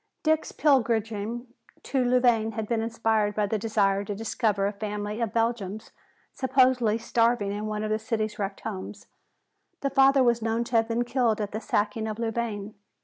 [0.23, 1.09] Dick's pilgrimage
[1.83, 5.91] to Louvain had been inspired by the desire to discover a family of Belgians
[6.33, 9.05] supposedly starving in one of the city's wrecked homes.
[9.81, 12.73] The father was known to have been killed at the sacking of Louvain.